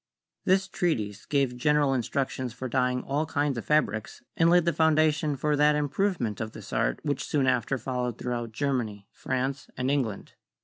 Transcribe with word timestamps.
This 0.45 0.67
treatise 0.67 1.27
gave 1.27 1.55
general 1.55 1.93
instructions 1.93 2.53
for 2.53 2.67
dyeing 2.67 3.03
all 3.03 3.27
kinds 3.27 3.55
of 3.59 3.65
fabrics, 3.65 4.23
and 4.35 4.49
laid 4.49 4.65
the 4.65 4.73
foundation 4.73 5.35
for 5.35 5.55
that 5.55 5.75
improvement 5.75 6.41
of 6.41 6.53
this 6.53 6.73
art 6.73 6.99
which 7.03 7.23
soon 7.23 7.45
after 7.45 7.77
followed 7.77 8.17
throughout 8.17 8.51
Germany, 8.51 9.07
France 9.11 9.65
84 9.69 9.73
CHEMISTRY 9.77 9.81
and 9.81 9.91
England. 9.91 10.33